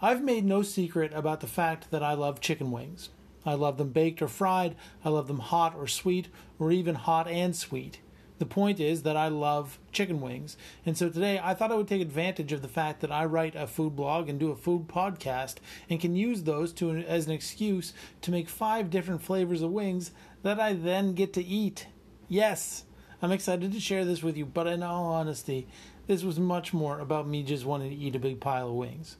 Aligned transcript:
I've 0.00 0.22
made 0.22 0.44
no 0.44 0.62
secret 0.62 1.12
about 1.12 1.40
the 1.40 1.48
fact 1.48 1.90
that 1.90 2.04
I 2.04 2.14
love 2.14 2.40
chicken 2.40 2.70
wings. 2.70 3.08
I 3.44 3.54
love 3.54 3.78
them 3.78 3.90
baked 3.90 4.22
or 4.22 4.28
fried, 4.28 4.76
I 5.04 5.08
love 5.08 5.26
them 5.26 5.40
hot 5.40 5.74
or 5.74 5.88
sweet, 5.88 6.28
or 6.58 6.70
even 6.70 6.94
hot 6.94 7.26
and 7.26 7.56
sweet. 7.56 7.98
The 8.38 8.46
point 8.46 8.78
is 8.78 9.02
that 9.02 9.16
I 9.16 9.26
love 9.26 9.80
chicken 9.90 10.20
wings. 10.20 10.56
And 10.86 10.96
so 10.96 11.08
today 11.08 11.40
I 11.42 11.54
thought 11.54 11.72
I 11.72 11.74
would 11.74 11.88
take 11.88 12.00
advantage 12.00 12.52
of 12.52 12.62
the 12.62 12.68
fact 12.68 13.00
that 13.00 13.10
I 13.10 13.24
write 13.24 13.56
a 13.56 13.66
food 13.66 13.96
blog 13.96 14.28
and 14.28 14.38
do 14.38 14.52
a 14.52 14.56
food 14.56 14.86
podcast 14.86 15.56
and 15.90 16.00
can 16.00 16.14
use 16.14 16.44
those 16.44 16.72
to 16.74 16.90
as 16.98 17.26
an 17.26 17.32
excuse 17.32 17.92
to 18.20 18.30
make 18.30 18.48
five 18.48 18.90
different 18.90 19.22
flavors 19.22 19.62
of 19.62 19.72
wings 19.72 20.12
that 20.44 20.60
I 20.60 20.74
then 20.74 21.14
get 21.14 21.32
to 21.32 21.44
eat. 21.44 21.88
Yes, 22.28 22.84
I'm 23.20 23.32
excited 23.32 23.72
to 23.72 23.80
share 23.80 24.04
this 24.04 24.22
with 24.22 24.36
you, 24.36 24.46
but 24.46 24.68
in 24.68 24.84
all 24.84 25.06
honesty, 25.06 25.66
this 26.06 26.22
was 26.22 26.38
much 26.38 26.72
more 26.72 27.00
about 27.00 27.26
me 27.26 27.42
just 27.42 27.64
wanting 27.64 27.90
to 27.90 27.96
eat 27.96 28.14
a 28.14 28.20
big 28.20 28.38
pile 28.38 28.68
of 28.68 28.74
wings. 28.74 29.16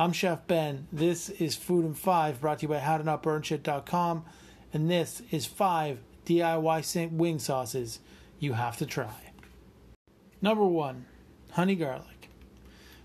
I'm 0.00 0.12
Chef 0.12 0.46
Ben. 0.46 0.86
This 0.92 1.28
is 1.28 1.56
Food 1.56 1.84
and 1.84 1.98
Five, 1.98 2.40
brought 2.40 2.60
to 2.60 2.62
you 2.62 2.68
by 2.68 2.78
HowToNotBurnShit.com, 2.78 4.24
and 4.72 4.88
this 4.88 5.22
is 5.32 5.44
five 5.44 5.98
DIY 6.24 7.10
wing 7.10 7.40
sauces 7.40 7.98
you 8.38 8.52
have 8.52 8.76
to 8.76 8.86
try. 8.86 9.32
Number 10.40 10.64
one, 10.64 11.06
honey 11.50 11.74
garlic. 11.74 12.30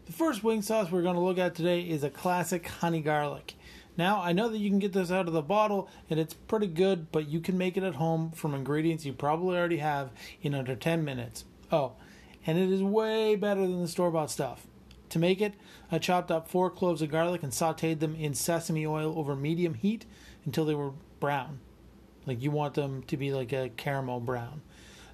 The 0.06 0.12
first 0.12 0.44
wing 0.44 0.62
sauce 0.62 0.92
we're 0.92 1.02
going 1.02 1.16
to 1.16 1.22
look 1.22 1.40
at 1.40 1.56
today 1.56 1.82
is 1.82 2.04
a 2.04 2.12
classic 2.12 2.68
honey 2.68 3.02
garlic. 3.02 3.56
Now, 3.98 4.22
I 4.22 4.32
know 4.32 4.48
that 4.50 4.60
you 4.60 4.70
can 4.70 4.78
get 4.78 4.94
this 4.94 5.10
out 5.10 5.26
of 5.26 5.34
the 5.34 5.42
bottle 5.42 5.90
and 6.12 6.20
it's 6.20 6.36
pretty 6.36 6.68
good, 6.68 7.12
but 7.12 7.28
you 7.28 7.40
can 7.40 7.58
make 7.58 7.76
it 7.76 7.82
at 7.82 7.96
home 7.96 8.30
from 8.30 8.54
ingredients 8.54 9.04
you 9.04 9.14
probably 9.14 9.58
already 9.58 9.78
have 9.78 10.12
in 10.44 10.54
under 10.54 10.76
10 10.76 11.04
minutes. 11.04 11.46
Oh, 11.72 11.94
and 12.46 12.60
it 12.60 12.70
is 12.70 12.84
way 12.84 13.36
better 13.36 13.62
than 13.62 13.82
the 13.82 13.88
store 13.88 14.12
bought 14.12 14.30
stuff. 14.30 14.68
To 15.14 15.20
make 15.20 15.42
it, 15.42 15.54
I 15.92 16.00
chopped 16.00 16.32
up 16.32 16.50
four 16.50 16.72
cloves 16.72 17.04
of 17.04 17.12
garlic 17.12 17.44
and 17.44 17.52
sauteed 17.52 18.00
them 18.00 18.16
in 18.16 18.34
sesame 18.34 18.88
oil 18.88 19.14
over 19.16 19.36
medium 19.36 19.76
heat 19.76 20.08
until 20.44 20.66
they 20.66 20.74
were 20.74 20.94
brown. 21.20 21.60
Like 22.26 22.42
you 22.42 22.50
want 22.50 22.74
them 22.74 23.04
to 23.04 23.16
be 23.16 23.32
like 23.32 23.54
a 23.54 23.70
caramel 23.78 24.22
brown. 24.22 24.64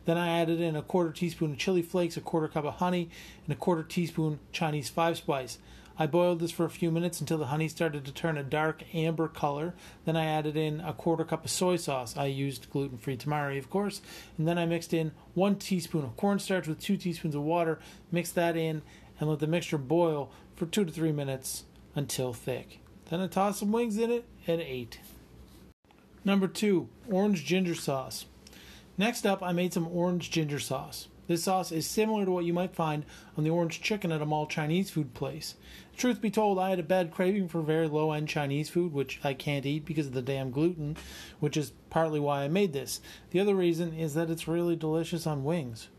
Then 0.05 0.17
I 0.17 0.39
added 0.39 0.61
in 0.61 0.77
a 0.77 0.81
quarter 0.81 1.11
teaspoon 1.11 1.51
of 1.51 1.57
chili 1.57 1.81
flakes, 1.81 2.15
a 2.15 2.21
quarter 2.21 2.47
cup 2.47 2.63
of 2.63 2.75
honey, 2.75 3.09
and 3.43 3.53
a 3.53 3.57
quarter 3.57 3.83
teaspoon 3.83 4.39
Chinese 4.53 4.87
five 4.87 5.17
spice. 5.17 5.57
I 6.01 6.07
boiled 6.07 6.39
this 6.39 6.51
for 6.51 6.63
a 6.63 6.69
few 6.69 6.91
minutes 6.91 7.19
until 7.19 7.37
the 7.37 7.47
honey 7.47 7.67
started 7.67 8.05
to 8.05 8.13
turn 8.13 8.37
a 8.37 8.43
dark 8.43 8.83
amber 8.95 9.27
color. 9.27 9.75
Then 10.05 10.15
I 10.15 10.27
added 10.27 10.55
in 10.55 10.79
a 10.79 10.93
quarter 10.93 11.25
cup 11.25 11.43
of 11.43 11.51
soy 11.51 11.75
sauce. 11.75 12.15
I 12.15 12.27
used 12.27 12.69
gluten 12.69 12.97
free 12.97 13.17
tamari, 13.17 13.59
of 13.59 13.69
course. 13.69 14.01
And 14.37 14.47
then 14.47 14.57
I 14.57 14.65
mixed 14.65 14.93
in 14.93 15.11
one 15.33 15.57
teaspoon 15.57 16.05
of 16.05 16.15
cornstarch 16.15 16.67
with 16.67 16.79
two 16.79 16.95
teaspoons 16.95 17.35
of 17.35 17.41
water, 17.41 17.79
mixed 18.13 18.35
that 18.35 18.55
in, 18.55 18.81
and 19.19 19.29
let 19.29 19.39
the 19.39 19.47
mixture 19.47 19.77
boil 19.77 20.31
for 20.55 20.65
two 20.65 20.85
to 20.85 20.91
three 20.91 21.11
minutes 21.11 21.65
until 21.95 22.33
thick. 22.33 22.79
Then 23.09 23.21
I 23.21 23.27
toss 23.27 23.59
some 23.59 23.71
wings 23.71 23.97
in 23.97 24.11
it 24.11 24.25
and 24.47 24.61
ate. 24.61 24.99
Number 26.23 26.47
two, 26.47 26.89
orange 27.09 27.45
ginger 27.45 27.75
sauce. 27.75 28.25
Next 28.97 29.25
up, 29.25 29.41
I 29.41 29.51
made 29.51 29.73
some 29.73 29.87
orange 29.87 30.29
ginger 30.29 30.59
sauce. 30.59 31.07
This 31.27 31.43
sauce 31.43 31.71
is 31.71 31.85
similar 31.85 32.25
to 32.25 32.31
what 32.31 32.45
you 32.45 32.53
might 32.53 32.75
find 32.75 33.05
on 33.37 33.43
the 33.43 33.51
orange 33.51 33.81
chicken 33.81 34.11
at 34.11 34.21
a 34.21 34.25
mall 34.25 34.47
Chinese 34.47 34.89
food 34.89 35.13
place. 35.13 35.55
Truth 35.95 36.21
be 36.21 36.31
told, 36.31 36.57
I 36.57 36.71
had 36.71 36.79
a 36.79 36.83
bad 36.83 37.11
craving 37.11 37.49
for 37.49 37.61
very 37.61 37.87
low 37.87 38.11
end 38.11 38.27
Chinese 38.27 38.67
food, 38.69 38.93
which 38.93 39.19
I 39.23 39.35
can't 39.35 39.65
eat 39.65 39.85
because 39.85 40.07
of 40.07 40.13
the 40.13 40.23
damn 40.23 40.49
gluten, 40.49 40.97
which 41.39 41.55
is 41.55 41.71
partly 41.91 42.19
why 42.19 42.43
I 42.43 42.47
made 42.47 42.73
this. 42.73 42.99
The 43.29 43.39
other 43.39 43.53
reason 43.53 43.93
is 43.93 44.15
that 44.15 44.31
it's 44.31 44.47
really 44.47 44.75
delicious 44.75 45.27
on 45.27 45.43
wings. 45.43 45.89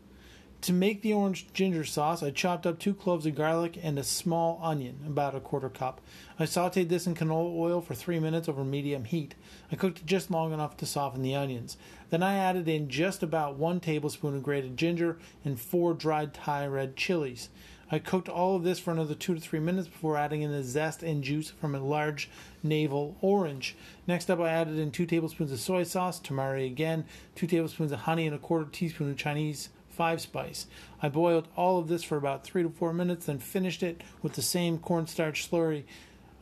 To 0.61 0.73
make 0.73 1.01
the 1.01 1.13
orange 1.13 1.51
ginger 1.53 1.83
sauce, 1.83 2.21
I 2.21 2.29
chopped 2.29 2.67
up 2.67 2.77
two 2.77 2.93
cloves 2.93 3.25
of 3.25 3.33
garlic 3.33 3.79
and 3.81 3.97
a 3.97 4.03
small 4.03 4.59
onion, 4.61 4.99
about 5.07 5.33
a 5.33 5.39
quarter 5.39 5.69
cup. 5.69 6.01
I 6.37 6.43
sauteed 6.43 6.87
this 6.87 7.07
in 7.07 7.15
canola 7.15 7.57
oil 7.57 7.81
for 7.81 7.95
three 7.95 8.19
minutes 8.19 8.47
over 8.47 8.63
medium 8.63 9.05
heat. 9.05 9.33
I 9.71 9.75
cooked 9.75 10.01
it 10.01 10.05
just 10.05 10.29
long 10.29 10.53
enough 10.53 10.77
to 10.77 10.85
soften 10.85 11.23
the 11.23 11.33
onions. 11.33 11.77
Then 12.11 12.21
I 12.21 12.35
added 12.35 12.67
in 12.67 12.89
just 12.89 13.23
about 13.23 13.55
one 13.55 13.79
tablespoon 13.79 14.35
of 14.35 14.43
grated 14.43 14.77
ginger 14.77 15.17
and 15.43 15.59
four 15.59 15.95
dried 15.95 16.31
Thai 16.31 16.67
red 16.67 16.95
chilies. 16.95 17.49
I 17.89 17.97
cooked 17.97 18.29
all 18.29 18.55
of 18.55 18.63
this 18.63 18.77
for 18.77 18.91
another 18.91 19.15
two 19.15 19.33
to 19.33 19.41
three 19.41 19.59
minutes 19.59 19.87
before 19.87 20.15
adding 20.15 20.43
in 20.43 20.51
the 20.51 20.63
zest 20.63 21.01
and 21.01 21.23
juice 21.23 21.49
from 21.49 21.73
a 21.73 21.79
large 21.79 22.29
navel 22.61 23.17
orange. 23.19 23.75
Next 24.05 24.29
up, 24.29 24.39
I 24.39 24.49
added 24.49 24.77
in 24.77 24.91
two 24.91 25.07
tablespoons 25.07 25.51
of 25.51 25.59
soy 25.59 25.83
sauce, 25.83 26.19
tamari 26.19 26.67
again, 26.67 27.05
two 27.33 27.47
tablespoons 27.47 27.91
of 27.91 28.01
honey, 28.01 28.27
and 28.27 28.35
a 28.35 28.39
quarter 28.39 28.69
teaspoon 28.71 29.09
of 29.09 29.17
Chinese 29.17 29.69
five 29.91 30.21
spice. 30.21 30.67
I 31.01 31.09
boiled 31.09 31.47
all 31.55 31.79
of 31.79 31.87
this 31.87 32.03
for 32.03 32.17
about 32.17 32.43
three 32.43 32.63
to 32.63 32.69
four 32.69 32.93
minutes, 32.93 33.25
then 33.25 33.39
finished 33.39 33.83
it 33.83 34.01
with 34.21 34.33
the 34.33 34.41
same 34.41 34.77
cornstarch 34.77 35.49
slurry 35.49 35.83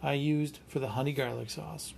I 0.02 0.14
used 0.14 0.60
for 0.68 0.80
the 0.80 0.90
honey 0.90 1.14
garlic 1.14 1.50
sauce. 1.50 1.94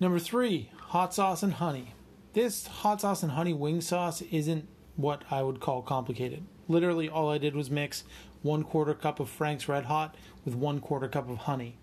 Number 0.00 0.18
three, 0.18 0.70
hot 0.88 1.12
sauce 1.12 1.42
and 1.42 1.54
honey. 1.54 1.94
This 2.32 2.66
hot 2.66 3.00
sauce 3.00 3.22
and 3.22 3.32
honey 3.32 3.52
wing 3.52 3.80
sauce 3.80 4.22
isn't 4.22 4.68
what 4.96 5.24
I 5.30 5.42
would 5.42 5.60
call 5.60 5.82
complicated. 5.82 6.44
Literally, 6.68 7.08
all 7.08 7.30
I 7.30 7.38
did 7.38 7.56
was 7.56 7.70
mix 7.70 8.04
one 8.42 8.62
quarter 8.62 8.94
cup 8.94 9.18
of 9.18 9.28
Frank's 9.28 9.68
Red 9.68 9.86
Hot 9.86 10.14
with 10.44 10.54
one 10.54 10.80
quarter 10.80 11.08
cup 11.08 11.28
of 11.28 11.38
honey. 11.38 11.78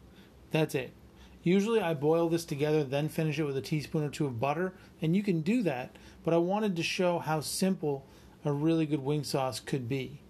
That's 0.52 0.76
it. 0.76 0.94
Usually, 1.44 1.82
I 1.82 1.94
boil 1.94 2.30
this 2.30 2.46
together, 2.46 2.84
then 2.84 3.10
finish 3.10 3.38
it 3.38 3.44
with 3.44 3.58
a 3.58 3.62
teaspoon 3.62 4.04
or 4.04 4.10
two 4.10 4.26
of 4.26 4.40
butter, 4.40 4.74
and 5.02 5.16
you 5.16 5.22
can 5.22 5.42
do 5.42 5.62
that, 5.64 5.96
but 6.24 6.34
I 6.34 6.38
wanted 6.38 6.76
to 6.76 6.84
show 6.84 7.20
how 7.20 7.42
simple 7.42 8.06
a 8.46 8.54
really 8.54 8.86
good 8.86 9.04
wing 9.04 9.24
sauce 9.24 9.60
could 9.60 9.90
be. 9.90 10.22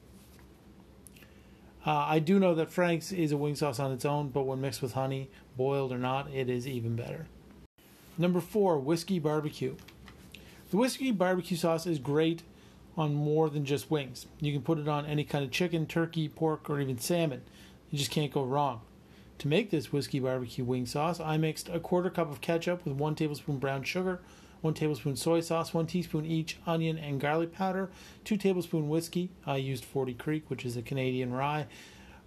Uh, 1.85 2.05
I 2.07 2.19
do 2.19 2.39
know 2.39 2.55
that 2.55 2.71
Frank's 2.71 3.11
is 3.11 3.31
a 3.31 3.37
wing 3.37 3.55
sauce 3.55 3.79
on 3.79 3.91
its 3.91 4.05
own, 4.05 4.29
but 4.29 4.43
when 4.43 4.61
mixed 4.61 4.81
with 4.81 4.93
honey, 4.93 5.29
boiled 5.55 5.91
or 5.91 5.99
not, 5.99 6.31
it 6.33 6.49
is 6.49 6.67
even 6.67 6.95
better. 6.95 7.27
Number 8.17 8.39
four, 8.39 8.79
whiskey 8.79 9.19
barbecue. 9.19 9.75
The 10.71 10.77
whiskey 10.77 11.11
barbecue 11.11 11.57
sauce 11.57 11.85
is 11.85 11.99
great 11.99 12.41
on 12.97 13.13
more 13.13 13.49
than 13.49 13.65
just 13.65 13.91
wings. 13.91 14.25
You 14.39 14.53
can 14.53 14.61
put 14.61 14.79
it 14.79 14.87
on 14.87 15.05
any 15.05 15.25
kind 15.25 15.43
of 15.43 15.51
chicken, 15.51 15.85
turkey, 15.85 16.27
pork, 16.29 16.69
or 16.69 16.79
even 16.79 16.97
salmon. 16.97 17.43
You 17.91 17.99
just 17.99 18.11
can't 18.11 18.33
go 18.33 18.43
wrong. 18.43 18.81
To 19.39 19.47
make 19.49 19.69
this 19.69 19.91
whiskey 19.91 20.19
barbecue 20.19 20.63
wing 20.63 20.85
sauce, 20.85 21.19
I 21.19 21.37
mixed 21.37 21.69
a 21.69 21.79
quarter 21.79 22.09
cup 22.09 22.31
of 22.31 22.41
ketchup 22.41 22.85
with 22.85 22.95
one 22.95 23.15
tablespoon 23.15 23.57
brown 23.57 23.83
sugar, 23.83 24.21
1 24.65 24.73
tablespoon 24.73 25.15
soy 25.15 25.41
sauce, 25.41 25.75
1 25.75 25.85
teaspoon 25.85 26.25
each 26.25 26.57
onion 26.65 26.97
and 26.97 27.21
garlic 27.21 27.53
powder, 27.53 27.87
2 28.23 28.35
tablespoon 28.35 28.89
whiskey. 28.89 29.29
I 29.45 29.57
used 29.57 29.85
40 29.85 30.15
Creek, 30.15 30.49
which 30.49 30.65
is 30.65 30.75
a 30.75 30.81
Canadian 30.81 31.31
rye, 31.31 31.67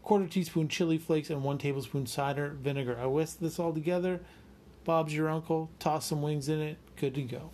quarter 0.04 0.28
teaspoon 0.28 0.68
chili 0.68 0.98
flakes, 0.98 1.30
and 1.30 1.42
1 1.42 1.58
tablespoon 1.58 2.06
cider 2.06 2.50
vinegar. 2.50 2.96
I 2.96 3.06
whisked 3.06 3.40
this 3.40 3.58
all 3.58 3.72
together. 3.72 4.20
Bob's 4.84 5.16
your 5.16 5.28
uncle. 5.28 5.68
Toss 5.80 6.06
some 6.06 6.22
wings 6.22 6.48
in 6.48 6.60
it. 6.60 6.78
Good 6.94 7.16
to 7.16 7.22
go. 7.22 7.50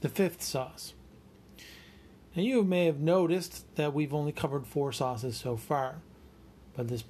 The 0.00 0.08
fifth 0.08 0.42
sauce. 0.42 0.94
Now, 2.36 2.42
you 2.42 2.62
may 2.62 2.86
have 2.86 3.00
noticed 3.00 3.66
that 3.74 3.92
we've 3.92 4.14
only 4.14 4.30
covered 4.30 4.64
four 4.64 4.92
sauces 4.92 5.36
so 5.36 5.56
far, 5.56 5.96
but 6.76 6.86
this 6.86 7.02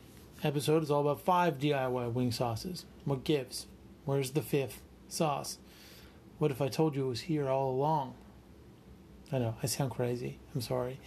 episode 0.43 0.83
is 0.83 0.91
all 0.91 1.03
about 1.03 1.21
five 1.21 1.59
DIY 1.59 2.15
wing 2.15 2.33
sauces. 2.33 2.87
What 3.05 3.25
gives? 3.25 3.67
Where's 4.07 4.31
the 4.31 4.41
fifth 4.41 4.81
sauce? 5.07 5.59
What 6.41 6.51
if 6.51 6.63
I 6.63 6.69
told 6.69 6.97
you 6.97 7.05
it 7.05 7.09
was 7.09 7.21
here 7.21 7.51
all 7.51 7.71
along? 7.71 8.15
I 9.31 9.39
know, 9.39 9.57
I 9.63 9.67
sound 9.67 9.91
crazy. 9.91 10.39
I'm 10.55 10.63
sorry. 10.63 10.99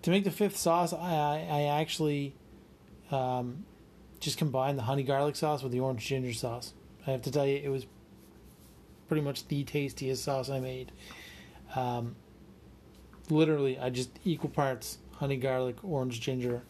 To 0.00 0.10
make 0.10 0.24
the 0.24 0.30
fifth 0.30 0.56
sauce, 0.56 0.94
I, 0.94 1.46
I 1.50 1.78
actually 1.78 2.34
um, 3.10 3.66
just 4.18 4.38
combined 4.38 4.78
the 4.78 4.84
honey 4.84 5.02
garlic 5.02 5.36
sauce 5.36 5.62
with 5.62 5.72
the 5.72 5.80
orange 5.80 6.06
ginger 6.06 6.32
sauce. 6.32 6.72
I 7.06 7.10
have 7.10 7.20
to 7.22 7.30
tell 7.30 7.46
you, 7.46 7.60
it 7.62 7.68
was 7.68 7.84
pretty 9.08 9.20
much 9.20 9.46
the 9.48 9.62
tastiest 9.62 10.24
sauce 10.24 10.48
I 10.48 10.58
made. 10.58 10.90
Um, 11.76 12.16
literally, 13.28 13.78
I 13.78 13.90
just 13.90 14.18
equal 14.24 14.48
parts 14.48 14.96
honey 15.16 15.36
garlic, 15.36 15.84
orange 15.84 16.18
ginger. 16.18 16.62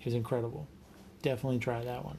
It 0.00 0.04
was 0.04 0.12
incredible. 0.12 0.68
Definitely 1.22 1.60
try 1.60 1.82
that 1.82 2.04
one. 2.04 2.18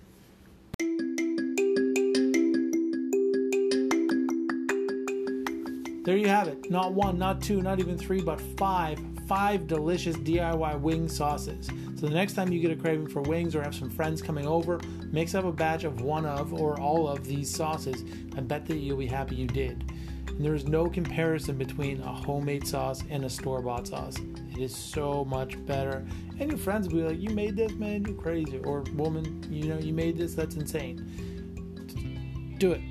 There 6.10 6.18
you 6.18 6.28
have 6.28 6.48
it. 6.48 6.72
Not 6.72 6.94
one, 6.94 7.20
not 7.20 7.40
two, 7.40 7.62
not 7.62 7.78
even 7.78 7.96
three, 7.96 8.20
but 8.20 8.42
five. 8.58 9.00
Five 9.28 9.68
delicious 9.68 10.16
DIY 10.16 10.82
wing 10.82 11.08
sauces. 11.08 11.68
So 11.68 12.08
the 12.08 12.16
next 12.16 12.34
time 12.34 12.52
you 12.52 12.60
get 12.60 12.72
a 12.72 12.76
craving 12.76 13.10
for 13.10 13.22
wings 13.22 13.56
or 13.56 13.62
have 13.62 13.76
some 13.76 13.92
friends 13.92 14.20
coming 14.20 14.48
over, 14.48 14.80
mix 15.12 15.36
up 15.36 15.46
a 15.46 15.52
batch 15.52 15.84
of 15.84 16.02
one 16.02 16.26
of 16.26 16.52
or 16.52 16.82
all 16.82 17.08
of 17.08 17.28
these 17.28 17.54
sauces. 17.54 18.04
I 18.36 18.42
bet 18.42 18.66
that 18.66 18.78
you'll 18.78 18.98
be 18.98 19.06
happy 19.06 19.36
you 19.36 19.46
did. 19.46 19.94
And 20.30 20.44
there 20.44 20.56
is 20.56 20.66
no 20.66 20.90
comparison 20.90 21.60
between 21.60 22.02
a 22.02 22.12
homemade 22.12 22.68
sauce 22.68 23.04
and 23.12 23.24
a 23.24 23.30
store 23.30 23.62
bought 23.62 23.86
sauce. 23.86 24.16
It 24.18 24.58
is 24.58 24.76
so 24.76 25.24
much 25.26 25.64
better. 25.68 26.04
And 26.40 26.50
your 26.50 26.58
friends 26.58 26.88
will 26.88 26.96
be 26.96 27.04
like, 27.04 27.22
You 27.22 27.30
made 27.36 27.56
this, 27.56 27.74
man, 27.74 28.04
you're 28.04 28.20
crazy. 28.20 28.58
Or, 28.64 28.82
woman, 28.96 29.46
you 29.48 29.66
know, 29.66 29.78
you 29.78 29.94
made 29.94 30.18
this, 30.18 30.34
that's 30.34 30.56
insane. 30.56 32.56
Do 32.58 32.72
it. 32.72 32.82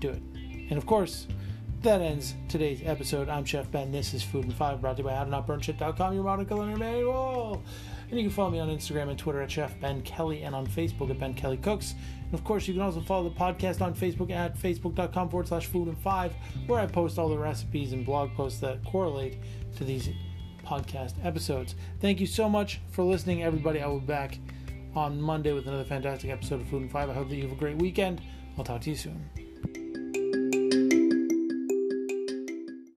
Do 0.00 0.08
it. 0.08 0.22
And 0.70 0.78
of 0.78 0.86
course, 0.86 1.26
that 1.82 2.00
ends 2.00 2.34
today's 2.48 2.80
episode. 2.84 3.28
I'm 3.28 3.44
Chef 3.44 3.68
Ben. 3.72 3.90
This 3.90 4.14
is 4.14 4.22
Food 4.22 4.44
and 4.44 4.54
Five, 4.54 4.80
brought 4.80 4.96
to 4.98 5.02
you 5.02 5.08
by 5.08 5.14
HowToNotBurnShit.com, 5.14 6.14
your 6.14 6.22
modern 6.22 6.46
culinary 6.46 6.78
manual. 6.78 7.60
And 8.08 8.20
you 8.20 8.26
can 8.26 8.30
follow 8.30 8.50
me 8.50 8.60
on 8.60 8.68
Instagram 8.68 9.08
and 9.08 9.18
Twitter 9.18 9.42
at 9.42 9.50
Chef 9.50 9.80
Ben 9.80 10.00
Kelly 10.02 10.42
and 10.42 10.54
on 10.54 10.64
Facebook 10.64 11.10
at 11.10 11.18
Ben 11.18 11.34
Kelly 11.34 11.56
Cooks. 11.56 11.96
And 12.24 12.34
of 12.34 12.44
course, 12.44 12.68
you 12.68 12.74
can 12.74 12.82
also 12.82 13.00
follow 13.00 13.28
the 13.28 13.34
podcast 13.34 13.80
on 13.80 13.94
Facebook 13.94 14.30
at 14.30 14.56
facebook.com 14.56 15.28
forward 15.28 15.48
slash 15.48 15.66
food 15.66 15.88
and 15.88 15.98
five, 15.98 16.32
where 16.68 16.78
I 16.78 16.86
post 16.86 17.18
all 17.18 17.28
the 17.28 17.38
recipes 17.38 17.92
and 17.92 18.06
blog 18.06 18.32
posts 18.34 18.60
that 18.60 18.84
correlate 18.84 19.38
to 19.76 19.82
these 19.84 20.08
podcast 20.64 21.14
episodes. 21.24 21.74
Thank 22.00 22.20
you 22.20 22.26
so 22.26 22.48
much 22.48 22.80
for 22.92 23.02
listening, 23.02 23.42
everybody. 23.42 23.80
I 23.80 23.88
will 23.88 23.98
be 23.98 24.06
back 24.06 24.38
on 24.94 25.20
Monday 25.20 25.52
with 25.52 25.66
another 25.66 25.84
fantastic 25.84 26.30
episode 26.30 26.60
of 26.60 26.68
Food 26.68 26.82
and 26.82 26.92
Five. 26.92 27.10
I 27.10 27.14
hope 27.14 27.28
that 27.28 27.34
you 27.34 27.42
have 27.42 27.52
a 27.52 27.56
great 27.56 27.78
weekend. 27.78 28.20
I'll 28.56 28.62
talk 28.62 28.82
to 28.82 28.90
you 28.90 28.96
soon. 28.96 29.41